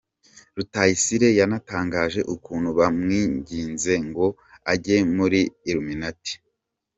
Rutayisire 0.55 1.27
yanatangaje 1.39 2.21
ukuntu 2.35 2.69
bamwinginze 2.79 3.93
ngo 4.07 4.25
age 4.71 4.95
muri 5.15 5.39
Illuminati. 5.69 6.33